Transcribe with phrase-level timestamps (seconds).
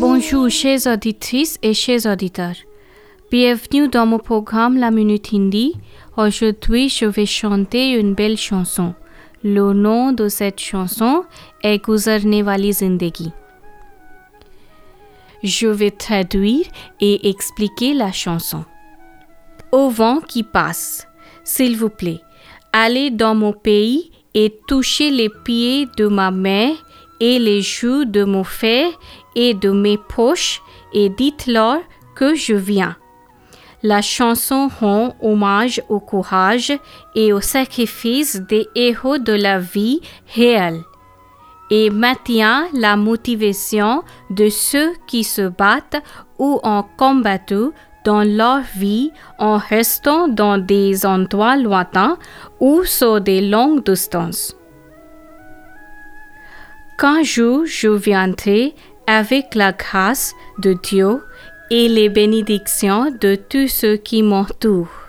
[0.00, 2.56] Bonjour chers auditrices et chers auditeurs.
[3.30, 5.74] Bienvenue dans mon programme La Minute Hindi.
[6.16, 8.94] Aujourd'hui, je vais chanter une belle chanson.
[9.42, 11.24] Le nom de cette chanson
[11.62, 13.32] est Guzarne wali zindagi.
[15.42, 16.66] Je vais traduire
[17.00, 18.64] et expliquer la chanson.
[19.72, 21.08] Au vent qui passe,
[21.44, 22.20] s'il vous plaît,
[22.72, 26.74] allez dans mon pays et touchez les pieds de ma mère
[27.20, 28.90] et les joues de mon frère
[29.34, 30.60] et de mes poches
[30.92, 31.80] et dites-leur
[32.14, 32.96] que je viens.
[33.82, 36.72] La chanson rend hommage au courage
[37.14, 40.00] et au sacrifice des héros de la vie
[40.34, 40.80] réelle
[41.70, 46.02] et maintient la motivation de ceux qui se battent
[46.38, 47.70] ou ont combattu
[48.04, 52.18] dans leur vie en restant dans des endroits lointains
[52.60, 54.56] ou sur des longues distances.
[56.98, 58.74] Qu'un jour je viendrai
[59.06, 61.22] avec la grâce de Dieu
[61.70, 65.03] et les bénédictions de tous ceux qui m'entourent.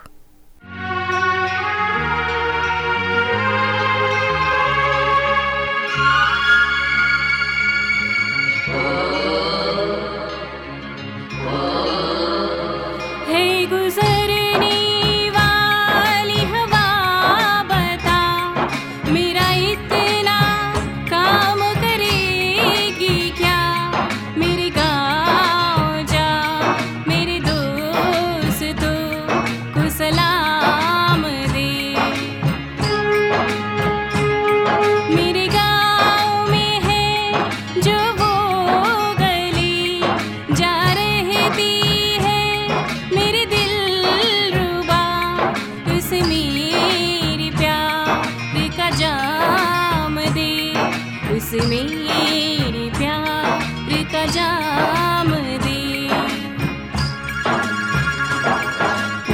[54.25, 55.28] जाम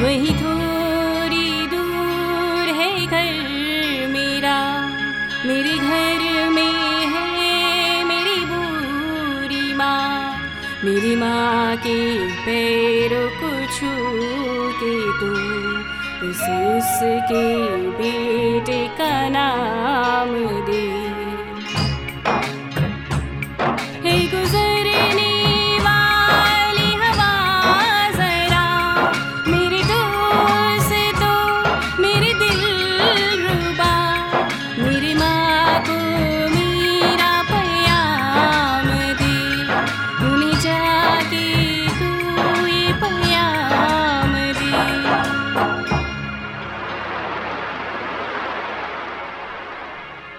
[0.02, 3.34] वही थोड़ी दूर है घर
[4.08, 4.82] मेरा,
[5.46, 6.74] मेरे घर में
[7.08, 8.46] है मेरी
[9.74, 10.38] माँ।
[10.84, 13.92] मेरी माँ के पैरों को छू
[14.74, 15.32] के तू
[16.30, 16.42] उस
[16.76, 21.31] उसके बेटे का नाम दे।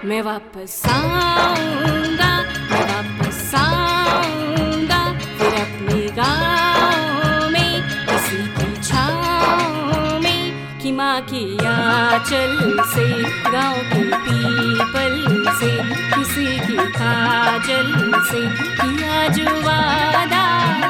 [0.04, 2.30] मैं वापस आऊँगा,
[2.70, 4.98] मैं वापस आऊँगा,
[5.38, 10.42] फिर अपने गाँव में, किसी की छाँव में,
[10.82, 13.06] कि माँ की आंचल से,
[13.52, 15.14] गाँव के पीपल
[15.60, 15.72] से,
[16.14, 17.88] किसी की काजल
[18.30, 18.42] से
[18.82, 20.46] किया जो वादा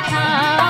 [0.09, 0.27] था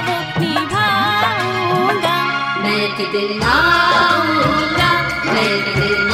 [0.08, 2.16] वो निभाऊँगा।
[2.62, 4.92] मैं एक दिन आऊँगा,
[5.32, 6.11] मैं एक दिन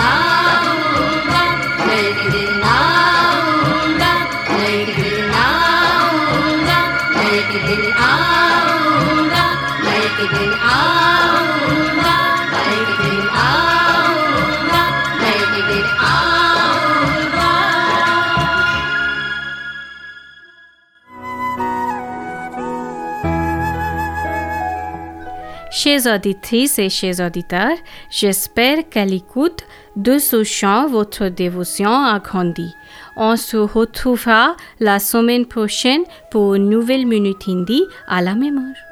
[25.81, 27.76] Chers auditrices et chers auditeurs,
[28.10, 29.62] j'espère qu'à l'écoute
[29.94, 32.75] de ce chant, votre dévotion a grandi.
[33.16, 38.88] On se retrouvera la semaine prochaine pour une nouvelle Minute Hindi à la heure.